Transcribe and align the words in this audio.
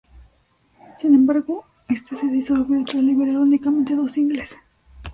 Sin 0.97 1.13
embargo 1.13 1.63
este 1.87 2.15
se 2.17 2.25
disolvió 2.25 2.83
tras 2.85 3.03
liberar, 3.03 3.37
únicamente 3.37 3.93
dos 3.95 4.13
"singles". 4.13 4.57